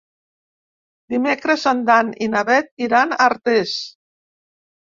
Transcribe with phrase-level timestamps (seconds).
[1.15, 3.79] Dimecres en Dan i na Bet iran a Artés.